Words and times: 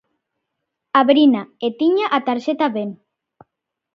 Abrina, 1.01 1.41
e 1.65 1.67
tiña 1.79 2.05
a 2.17 2.17
tarxeta 2.27 2.67
ben. 2.77 2.89